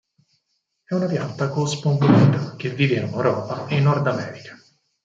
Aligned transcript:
È 0.83 0.95
una 0.95 1.05
pianta 1.05 1.49
cosmopolita, 1.49 2.55
che 2.55 2.73
vive 2.73 2.95
in 2.95 3.09
Europa 3.13 3.67
e 3.67 3.75
in 3.77 3.83
Nord 3.83 4.07
America. 4.07 4.57